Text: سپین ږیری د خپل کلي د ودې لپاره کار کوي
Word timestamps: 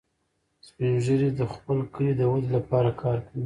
سپین 0.67 0.93
ږیری 1.03 1.29
د 1.39 1.41
خپل 1.53 1.77
کلي 1.93 2.13
د 2.17 2.21
ودې 2.31 2.49
لپاره 2.57 2.89
کار 3.01 3.17
کوي 3.27 3.39